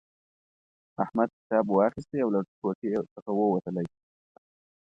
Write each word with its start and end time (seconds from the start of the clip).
احمد 1.03 1.29
کتاب 1.37 1.65
واخیستی 1.69 2.17
او 2.23 2.29
له 2.35 2.39
کوټې 2.59 2.89
څخه 3.13 3.31
ووتلی. 3.33 3.87